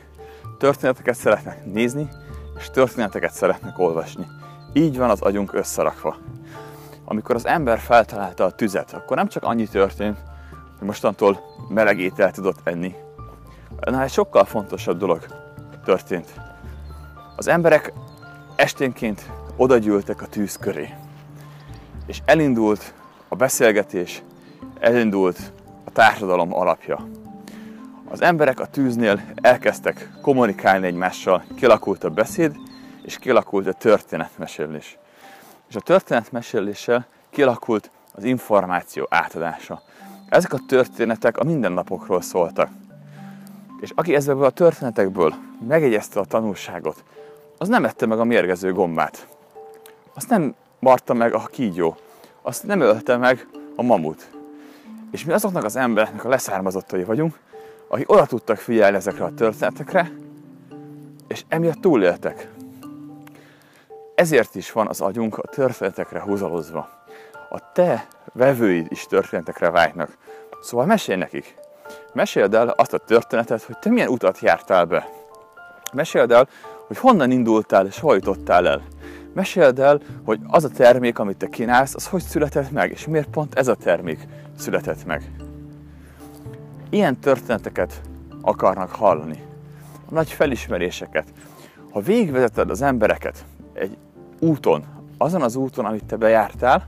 Történeteket 0.57 1.15
szeretnek 1.15 1.65
nézni, 1.65 2.09
és 2.57 2.69
történeteket 2.69 3.33
szeretnek 3.33 3.79
olvasni. 3.79 4.25
Így 4.73 4.97
van 4.97 5.09
az 5.09 5.21
agyunk 5.21 5.53
összerakva. 5.53 6.15
Amikor 7.05 7.35
az 7.35 7.45
ember 7.45 7.79
feltalálta 7.79 8.43
a 8.43 8.51
tüzet, 8.51 8.93
akkor 8.93 9.17
nem 9.17 9.27
csak 9.27 9.43
annyi 9.43 9.67
történt, 9.67 10.17
hogy 10.77 10.87
mostantól 10.87 11.39
meleg 11.69 11.99
ételt 11.99 12.33
tudott 12.33 12.59
enni, 12.63 12.95
hanem 13.83 13.99
egy 13.99 14.11
sokkal 14.11 14.45
fontosabb 14.45 14.97
dolog 14.97 15.25
történt. 15.85 16.33
Az 17.35 17.47
emberek 17.47 17.93
esténként 18.55 19.31
odagyűltek 19.55 20.21
a 20.21 20.27
tűz 20.27 20.57
köré, 20.57 20.93
és 22.05 22.21
elindult 22.25 22.93
a 23.27 23.35
beszélgetés, 23.35 24.23
elindult 24.79 25.51
a 25.83 25.91
társadalom 25.91 26.53
alapja. 26.53 27.07
Az 28.09 28.21
emberek 28.21 28.59
a 28.59 28.65
tűznél 28.65 29.21
elkezdtek 29.35 30.09
kommunikálni 30.21 30.85
egymással, 30.85 31.43
kialakult 31.55 32.03
a 32.03 32.09
beszéd, 32.09 32.55
és 33.03 33.17
kialakult 33.17 33.67
a 33.67 33.73
történetmesélés. 33.73 34.97
És 35.69 35.75
a 35.75 35.79
történetmeséléssel 35.79 37.05
kialakult 37.29 37.91
az 38.13 38.23
információ 38.23 39.07
átadása. 39.09 39.81
Ezek 40.29 40.53
a 40.53 40.59
történetek 40.67 41.37
a 41.37 41.43
mindennapokról 41.43 42.21
szóltak. 42.21 42.69
És 43.79 43.91
aki 43.95 44.15
ezekből 44.15 44.45
a 44.45 44.49
történetekből 44.49 45.33
megjegyezte 45.67 46.19
a 46.19 46.25
tanulságot, 46.25 47.03
az 47.57 47.67
nem 47.67 47.85
ette 47.85 48.05
meg 48.05 48.19
a 48.19 48.23
mérgező 48.23 48.73
gombát. 48.73 49.27
Azt 50.13 50.29
nem 50.29 50.55
marta 50.79 51.13
meg 51.13 51.33
a 51.33 51.45
kígyó. 51.51 51.97
Azt 52.41 52.63
nem 52.63 52.79
ölte 52.79 53.17
meg 53.17 53.47
a 53.75 53.83
mamut. 53.83 54.29
És 55.11 55.25
mi 55.25 55.33
azoknak 55.33 55.63
az 55.63 55.75
embereknek 55.75 56.25
a 56.25 56.29
leszármazottai 56.29 57.03
vagyunk, 57.03 57.39
akik 57.87 58.11
oda 58.11 58.25
tudtak 58.25 58.57
figyelni 58.57 58.95
ezekre 58.95 59.23
a 59.23 59.33
történetekre, 59.33 60.11
és 61.27 61.43
emiatt 61.47 61.81
túléltek. 61.81 62.51
Ezért 64.15 64.55
is 64.55 64.71
van 64.71 64.87
az 64.87 65.01
agyunk 65.01 65.37
a 65.37 65.47
történetekre 65.47 66.21
húzalozva. 66.21 66.89
A 67.49 67.71
te 67.73 68.07
vevőid 68.33 68.87
is 68.89 69.05
történetekre 69.05 69.69
vágynak. 69.69 70.17
Szóval 70.61 70.85
mesélj 70.85 71.17
nekik. 71.17 71.55
Meséld 72.13 72.53
el 72.53 72.69
azt 72.69 72.93
a 72.93 72.97
történetet, 72.97 73.63
hogy 73.63 73.77
te 73.77 73.89
milyen 73.89 74.07
utat 74.07 74.39
jártál 74.39 74.85
be. 74.85 75.09
Meséld 75.93 76.31
el, 76.31 76.47
hogy 76.87 76.97
honnan 76.97 77.31
indultál 77.31 77.85
és 77.85 77.99
hol 77.99 78.15
jutottál 78.15 78.67
el. 78.67 78.81
Meséld 79.33 79.79
el, 79.79 79.99
hogy 80.25 80.39
az 80.47 80.63
a 80.63 80.69
termék, 80.69 81.19
amit 81.19 81.37
te 81.37 81.47
kínálsz, 81.47 81.95
az 81.95 82.07
hogy 82.07 82.21
született 82.21 82.71
meg, 82.71 82.91
és 82.91 83.07
miért 83.07 83.27
pont 83.27 83.55
ez 83.55 83.67
a 83.67 83.75
termék 83.75 84.27
született 84.57 85.05
meg. 85.05 85.31
Ilyen 86.89 87.19
történeteket 87.19 88.01
akarnak 88.41 88.89
hallani. 88.89 89.43
A 90.09 90.13
nagy 90.13 90.29
felismeréseket. 90.29 91.27
Ha 91.91 91.99
végigvezeted 91.99 92.69
az 92.69 92.81
embereket 92.81 93.45
egy 93.73 93.97
úton, 94.39 94.85
azon 95.17 95.41
az 95.41 95.55
úton, 95.55 95.85
amit 95.85 96.05
te 96.05 96.15
bejártál, 96.15 96.87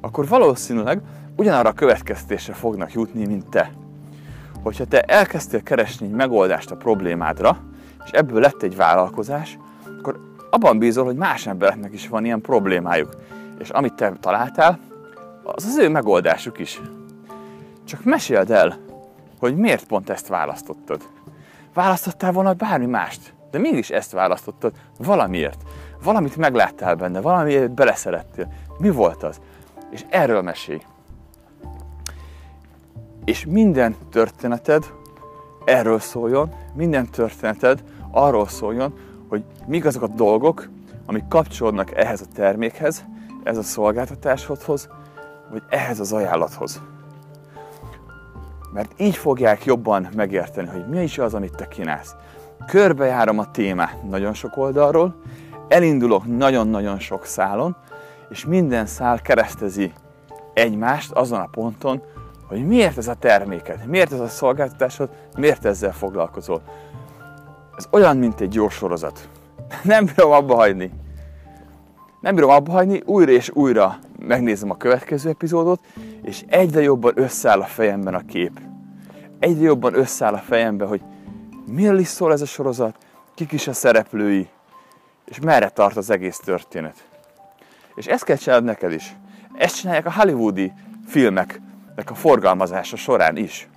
akkor 0.00 0.28
valószínűleg 0.28 1.00
ugyanarra 1.36 1.68
a 1.68 1.72
következtésre 1.72 2.52
fognak 2.52 2.92
jutni, 2.92 3.26
mint 3.26 3.48
te. 3.48 3.72
Hogyha 4.62 4.84
te 4.84 5.00
elkezdtél 5.00 5.62
keresni 5.62 6.06
egy 6.06 6.12
megoldást 6.12 6.70
a 6.70 6.76
problémádra, 6.76 7.58
és 8.04 8.10
ebből 8.10 8.40
lett 8.40 8.62
egy 8.62 8.76
vállalkozás, 8.76 9.58
akkor 9.98 10.20
abban 10.50 10.78
bízol, 10.78 11.04
hogy 11.04 11.16
más 11.16 11.46
embereknek 11.46 11.92
is 11.92 12.08
van 12.08 12.24
ilyen 12.24 12.40
problémájuk. 12.40 13.16
És 13.58 13.70
amit 13.70 13.94
te 13.94 14.12
találtál, 14.20 14.78
az 15.42 15.64
az 15.64 15.78
ő 15.78 15.88
megoldásuk 15.88 16.58
is. 16.58 16.80
Csak 17.84 18.04
meséld 18.04 18.50
el, 18.50 18.78
hogy 19.38 19.56
miért 19.56 19.86
pont 19.86 20.10
ezt 20.10 20.28
választottad. 20.28 21.02
Választottál 21.74 22.32
volna 22.32 22.52
bármi 22.52 22.86
mást, 22.86 23.34
de 23.50 23.58
mégis 23.58 23.90
ezt 23.90 24.12
választottad 24.12 24.72
valamiért. 24.98 25.62
Valamit 26.02 26.36
megláttál 26.36 26.94
benne, 26.94 27.20
valamiért 27.20 27.70
beleszerettél. 27.70 28.52
Mi 28.78 28.90
volt 28.90 29.22
az? 29.22 29.40
És 29.90 30.04
erről 30.08 30.42
mesélj. 30.42 30.82
És 33.24 33.46
minden 33.46 33.96
történeted 34.10 34.92
erről 35.64 35.98
szóljon, 35.98 36.54
minden 36.74 37.10
történeted 37.10 37.82
arról 38.10 38.48
szóljon, 38.48 38.94
hogy 39.28 39.44
mik 39.66 39.84
azok 39.84 40.02
a 40.02 40.06
dolgok, 40.06 40.68
amik 41.06 41.28
kapcsolódnak 41.28 41.96
ehhez 41.96 42.20
a 42.20 42.34
termékhez, 42.34 43.04
ez 43.42 43.56
a 43.56 43.62
szolgáltatásodhoz, 43.62 44.88
vagy 45.50 45.62
ehhez 45.68 46.00
az 46.00 46.12
ajánlathoz. 46.12 46.82
Mert 48.72 48.92
így 49.00 49.16
fogják 49.16 49.64
jobban 49.64 50.08
megérteni, 50.16 50.68
hogy 50.68 50.88
mi 50.88 51.02
is 51.02 51.18
az, 51.18 51.34
amit 51.34 51.56
te 51.56 51.68
kínálsz. 51.68 52.14
Körbejárom 52.66 53.38
a 53.38 53.50
témát 53.50 54.02
nagyon 54.02 54.34
sok 54.34 54.56
oldalról, 54.56 55.14
elindulok 55.68 56.36
nagyon-nagyon 56.36 56.98
sok 56.98 57.24
szálon, 57.24 57.76
és 58.30 58.44
minden 58.44 58.86
szál 58.86 59.20
keresztezi 59.20 59.92
egymást 60.54 61.10
azon 61.12 61.40
a 61.40 61.48
ponton, 61.50 62.02
hogy 62.48 62.66
miért 62.66 62.98
ez 62.98 63.08
a 63.08 63.14
terméked, 63.14 63.86
miért 63.86 64.12
ez 64.12 64.20
a 64.20 64.28
szolgáltatásod, 64.28 65.08
miért 65.36 65.64
ezzel 65.64 65.92
foglalkozol. 65.92 66.62
Ez 67.76 67.86
olyan, 67.90 68.16
mint 68.16 68.40
egy 68.40 68.54
jó 68.54 68.68
sorozat. 68.68 69.28
Nem 69.82 70.04
bírom 70.04 70.30
abba 70.30 70.54
hagyni. 70.54 70.90
Nem 72.20 72.34
bírom 72.34 72.50
abba 72.50 72.72
hagyni, 72.72 73.02
újra 73.04 73.32
és 73.32 73.50
újra 73.54 73.98
megnézem 74.18 74.70
a 74.70 74.76
következő 74.76 75.28
epizódot, 75.28 75.80
és 76.22 76.44
egyre 76.48 76.80
jobban 76.80 77.12
összeáll 77.14 77.60
a 77.60 77.64
fejemben 77.64 78.14
a 78.14 78.26
kép. 78.26 78.60
Egyre 79.38 79.64
jobban 79.64 79.94
összeáll 79.94 80.34
a 80.34 80.38
fejemben, 80.38 80.88
hogy 80.88 81.02
miről 81.66 81.98
is 81.98 82.08
szól 82.08 82.32
ez 82.32 82.40
a 82.40 82.46
sorozat, 82.46 82.96
kik 83.34 83.52
is 83.52 83.68
a 83.68 83.72
szereplői, 83.72 84.48
és 85.24 85.40
merre 85.40 85.68
tart 85.68 85.96
az 85.96 86.10
egész 86.10 86.38
történet. 86.38 87.09
És 88.00 88.06
ezt 88.06 88.24
kell 88.24 88.36
csinálni 88.36 88.66
neked 88.66 88.92
is. 88.92 89.16
Ezt 89.54 89.76
csinálják 89.76 90.06
a 90.06 90.12
hollywoodi 90.12 90.72
filmeknek 91.06 92.10
a 92.10 92.14
forgalmazása 92.14 92.96
során 92.96 93.36
is. 93.36 93.68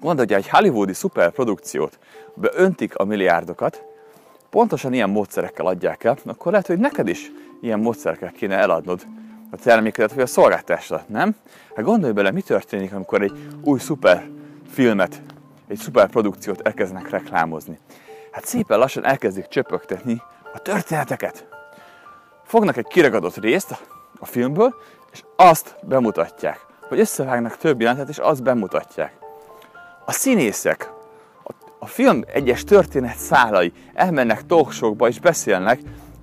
Gondolj, 0.00 0.34
egy 0.34 0.48
hollywoodi 0.48 0.92
szuperprodukciót 0.92 1.98
beöntik 2.34 2.96
a 2.96 3.04
milliárdokat, 3.04 3.84
pontosan 4.50 4.92
ilyen 4.92 5.10
módszerekkel 5.10 5.66
adják 5.66 6.04
el, 6.04 6.16
akkor 6.24 6.52
lehet, 6.52 6.66
hogy 6.66 6.78
neked 6.78 7.08
is 7.08 7.30
ilyen 7.60 7.80
módszerekkel 7.80 8.32
kéne 8.32 8.56
eladnod 8.56 9.06
a 9.50 9.56
termékedet 9.56 10.12
vagy 10.12 10.22
a 10.22 10.26
szolgáltásodat, 10.26 11.08
nem? 11.08 11.36
Hát 11.74 11.84
gondolj 11.84 12.12
bele, 12.12 12.30
mi 12.30 12.42
történik, 12.42 12.92
amikor 12.92 13.22
egy 13.22 13.48
új 13.62 13.78
szuper 13.78 14.28
filmet, 14.70 15.22
egy 15.68 15.78
szuper 15.78 16.08
produkciót 16.08 16.60
elkezdenek 16.60 17.10
reklámozni. 17.10 17.78
Hát 18.30 18.44
szépen 18.44 18.78
lassan 18.78 19.04
elkezdik 19.04 19.46
csöpögtetni 19.46 20.22
a 20.54 20.58
történeteket. 20.58 21.58
Fognak 22.50 22.76
egy 22.76 22.86
kiragadott 22.86 23.36
részt 23.36 23.78
a 24.18 24.26
filmből, 24.26 24.74
és 25.12 25.24
azt 25.36 25.76
bemutatják. 25.82 26.66
Vagy 26.88 27.00
összevágnak 27.00 27.56
több 27.56 27.80
jelentet, 27.80 28.08
és 28.08 28.18
azt 28.18 28.42
bemutatják. 28.42 29.18
A 30.04 30.12
színészek, 30.12 30.92
a 31.78 31.86
film 31.86 32.22
egyes 32.26 32.64
történet 32.64 33.16
szálai 33.16 33.72
elmennek 33.94 34.46
talkshowkba 34.46 35.08
és 35.08 35.20
beszélnek 35.20 35.80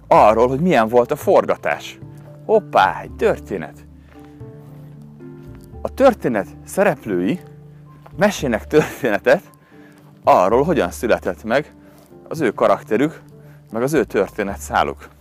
arról, 0.07 0.47
hogy 0.47 0.59
milyen 0.59 0.87
volt 0.87 1.11
a 1.11 1.15
forgatás. 1.15 1.99
Hoppá, 2.45 3.01
egy 3.01 3.15
történet. 3.15 3.85
A 5.81 5.93
történet 5.93 6.47
szereplői 6.65 7.39
mesélnek 8.17 8.67
történetet 8.67 9.43
arról, 10.23 10.63
hogyan 10.63 10.91
született 10.91 11.43
meg 11.43 11.75
az 12.27 12.41
ő 12.41 12.51
karakterük, 12.51 13.21
meg 13.71 13.81
az 13.81 13.93
ő 13.93 14.03
történet 14.03 14.59
száluk. 14.59 15.15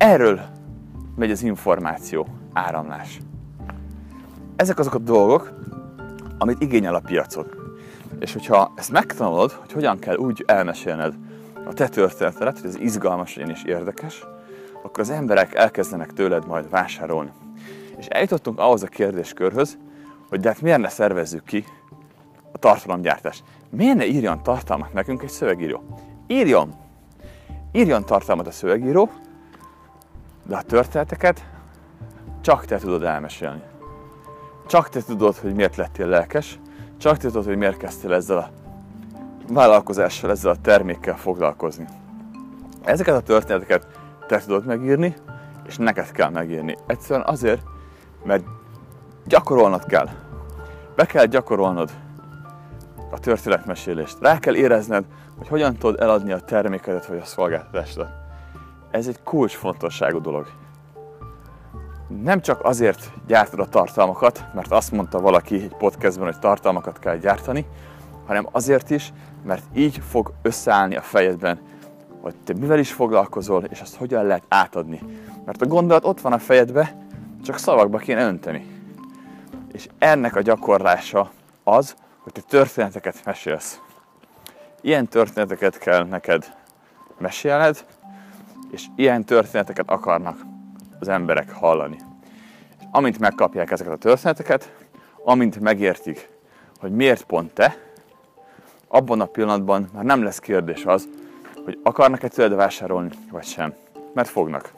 Erről 0.00 0.40
megy 1.16 1.30
az 1.30 1.42
információ 1.42 2.26
áramlás. 2.52 3.20
Ezek 4.56 4.78
azok 4.78 4.94
a 4.94 4.98
dolgok, 4.98 5.52
amit 6.38 6.60
igényel 6.60 6.94
a 6.94 7.00
piacod. 7.00 7.46
És 8.18 8.32
hogyha 8.32 8.72
ezt 8.76 8.90
megtanulod, 8.90 9.52
hogy 9.52 9.72
hogyan 9.72 9.98
kell 9.98 10.16
úgy 10.16 10.44
elmesélned 10.46 11.14
a 11.66 11.72
te 11.72 11.88
történetedet, 11.88 12.58
hogy 12.58 12.68
ez 12.68 12.76
izgalmas 12.76 13.36
legyen 13.36 13.50
és 13.50 13.62
érdekes, 13.64 14.24
akkor 14.82 15.00
az 15.00 15.10
emberek 15.10 15.54
elkezdenek 15.54 16.12
tőled 16.12 16.46
majd 16.46 16.70
vásárolni. 16.70 17.30
És 17.98 18.06
eljutottunk 18.06 18.58
ahhoz 18.58 18.82
a 18.82 18.86
kérdéskörhöz, 18.86 19.78
hogy 20.28 20.40
de 20.40 20.48
hát 20.48 20.60
miért 20.60 20.80
ne 20.80 20.88
szervezzük 20.88 21.44
ki 21.44 21.64
a 22.52 22.58
tartalomgyártást? 22.58 23.44
Miért 23.70 23.96
ne 23.96 24.06
írjon 24.06 24.42
tartalmat 24.42 24.92
nekünk 24.92 25.22
egy 25.22 25.28
szövegíró? 25.28 25.82
Írjon! 26.26 26.74
Írjon 27.72 28.04
tartalmat 28.04 28.46
a 28.46 28.50
szövegíró, 28.50 29.10
de 30.42 30.56
a 30.56 30.62
történeteket 30.62 31.48
csak 32.40 32.64
te 32.64 32.78
tudod 32.78 33.02
elmesélni. 33.02 33.62
Csak 34.66 34.88
te 34.88 35.02
tudod, 35.02 35.36
hogy 35.36 35.54
miért 35.54 35.76
lettél 35.76 36.06
lelkes, 36.06 36.58
csak 36.98 37.16
te 37.16 37.26
tudod, 37.26 37.44
hogy 37.44 37.56
miért 37.56 37.76
kezdtél 37.76 38.12
ezzel 38.12 38.38
a 38.38 38.50
vállalkozással, 39.52 40.30
ezzel 40.30 40.50
a 40.50 40.60
termékkel 40.62 41.16
foglalkozni. 41.16 41.86
Ezeket 42.82 43.14
a 43.14 43.20
történeteket 43.20 43.86
te 44.26 44.38
tudod 44.38 44.66
megírni, 44.66 45.14
és 45.66 45.76
neked 45.76 46.10
kell 46.10 46.30
megírni. 46.30 46.76
Egyszerűen 46.86 47.26
azért, 47.26 47.62
mert 48.24 48.44
gyakorolnod 49.24 49.84
kell. 49.84 50.08
Be 50.96 51.04
kell 51.04 51.24
gyakorolnod 51.24 51.90
a 53.10 53.18
történetmesélést. 53.18 54.16
Rá 54.20 54.38
kell 54.38 54.54
érezned, 54.54 55.04
hogy 55.38 55.48
hogyan 55.48 55.76
tudod 55.76 56.00
eladni 56.00 56.32
a 56.32 56.40
termékedet 56.40 57.06
vagy 57.06 57.18
a 57.18 57.24
szolgáltatásodat. 57.24 58.19
Ez 58.90 59.06
egy 59.06 59.22
kulcsfontosságú 59.22 60.20
dolog. 60.20 60.46
Nem 62.22 62.40
csak 62.40 62.64
azért 62.64 63.12
gyártod 63.26 63.60
a 63.60 63.68
tartalmakat, 63.68 64.44
mert 64.54 64.72
azt 64.72 64.92
mondta 64.92 65.20
valaki 65.20 65.54
egy 65.54 65.74
podcastban, 65.78 66.26
hogy 66.26 66.38
tartalmakat 66.38 66.98
kell 66.98 67.16
gyártani, 67.16 67.66
hanem 68.26 68.48
azért 68.52 68.90
is, 68.90 69.12
mert 69.44 69.64
így 69.74 70.02
fog 70.08 70.32
összeállni 70.42 70.96
a 70.96 71.02
fejedben, 71.02 71.60
hogy 72.20 72.34
te 72.44 72.54
mivel 72.54 72.78
is 72.78 72.92
foglalkozol, 72.92 73.64
és 73.64 73.80
azt 73.80 73.96
hogyan 73.96 74.24
lehet 74.24 74.44
átadni. 74.48 75.00
Mert 75.44 75.62
a 75.62 75.66
gondolat 75.66 76.04
ott 76.04 76.20
van 76.20 76.32
a 76.32 76.38
fejedbe, 76.38 76.96
csak 77.44 77.58
szavakba 77.58 77.98
kéne 77.98 78.26
önteni. 78.26 78.66
És 79.72 79.88
ennek 79.98 80.36
a 80.36 80.40
gyakorlása 80.40 81.30
az, 81.64 81.94
hogy 82.18 82.32
te 82.32 82.40
történeteket 82.40 83.24
mesélsz. 83.24 83.80
Ilyen 84.80 85.08
történeteket 85.08 85.78
kell 85.78 86.04
neked 86.04 86.54
mesélned, 87.18 87.84
és 88.70 88.86
ilyen 88.96 89.24
történeteket 89.24 89.90
akarnak 89.90 90.40
az 90.98 91.08
emberek 91.08 91.52
hallani. 91.52 91.96
És 92.78 92.84
amint 92.90 93.18
megkapják 93.18 93.70
ezeket 93.70 93.92
a 93.92 93.96
történeteket, 93.96 94.74
amint 95.24 95.60
megértik, 95.60 96.28
hogy 96.80 96.92
miért 96.92 97.24
pont 97.24 97.52
te, 97.52 97.76
abban 98.88 99.20
a 99.20 99.24
pillanatban 99.24 99.90
már 99.92 100.04
nem 100.04 100.22
lesz 100.22 100.38
kérdés 100.38 100.84
az, 100.84 101.08
hogy 101.64 101.78
akarnak-e 101.82 102.28
tőled 102.28 102.54
vásárolni, 102.54 103.10
vagy 103.30 103.44
sem. 103.44 103.74
Mert 104.14 104.28
fognak. 104.28 104.72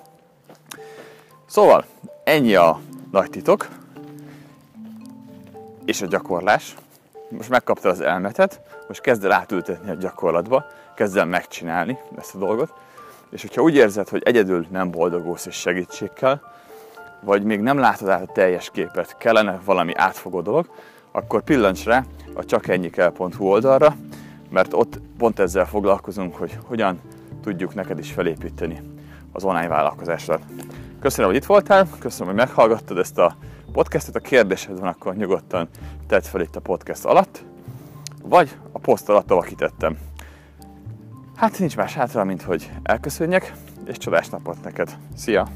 Szóval, 1.46 1.85
ennyi 2.24 2.55
a 2.55 2.81
nagy 3.11 3.31
titok, 3.31 3.68
és 5.85 6.02
a 6.02 6.07
gyakorlás. 6.07 6.74
Most 7.28 7.48
megkaptad 7.48 7.90
az 7.90 8.00
elmetet, 8.00 8.61
most 8.88 9.00
kezd 9.00 9.24
el 9.24 9.33
átültetni 9.33 9.90
a 9.90 9.94
gyakorlatba, 9.94 10.66
kezd 10.94 11.16
el 11.16 11.24
megcsinálni 11.24 11.98
ezt 12.18 12.35
a 12.35 12.38
dolgot, 12.38 12.74
és 13.33 13.42
hogyha 13.42 13.62
úgy 13.62 13.75
érzed, 13.75 14.09
hogy 14.09 14.23
egyedül 14.25 14.66
nem 14.71 14.90
boldogulsz 14.90 15.47
és 15.47 15.55
segítségkel, 15.55 16.42
vagy 17.21 17.42
még 17.42 17.61
nem 17.61 17.79
látod 17.79 18.09
át 18.09 18.29
a 18.29 18.33
teljes 18.33 18.71
képet, 18.73 19.16
kellene 19.16 19.61
valami 19.64 19.95
átfogó 19.95 20.40
dolog, 20.40 20.68
akkor 21.12 21.42
pillancs 21.42 21.85
rá 21.85 22.05
a 22.35 22.45
csakennyikel.hu 22.45 23.47
oldalra, 23.47 23.97
mert 24.51 24.73
ott 24.73 25.01
pont 25.18 25.38
ezzel 25.38 25.66
foglalkozunk, 25.66 26.37
hogy 26.37 26.59
hogyan 26.64 27.01
tudjuk 27.42 27.75
neked 27.75 27.99
is 27.99 28.12
felépíteni 28.12 28.83
az 29.33 29.45
online 29.45 29.68
vállalkozásodat. 29.68 30.42
Köszönöm, 31.01 31.31
hogy 31.31 31.38
itt 31.38 31.47
voltál, 31.47 31.88
köszönöm, 31.99 32.27
hogy 32.27 32.45
meghallgattad 32.47 32.99
ezt 32.99 33.18
a 33.18 33.37
podcastet. 33.73 34.16
A 34.16 34.21
kérdésed 34.21 34.79
van, 34.79 34.88
akkor 34.88 35.16
nyugodtan 35.16 35.68
tedd 36.07 36.23
fel 36.23 36.40
itt 36.40 36.57
a 36.57 36.61
podcast 36.61 37.05
alatt, 37.05 37.45
vagy 38.23 38.57
a 38.73 38.79
poszt 38.79 39.09
alatt, 39.09 39.31
ahol 39.31 39.42
kitettem. 39.42 39.99
Hát 41.42 41.59
nincs 41.59 41.76
más 41.76 41.94
hátra, 41.94 42.24
mint 42.24 42.42
hogy 42.42 42.70
elköszönjek, 42.83 43.52
és 43.87 43.96
csodás 43.96 44.28
napot 44.28 44.62
neked. 44.64 44.96
Szia! 45.16 45.48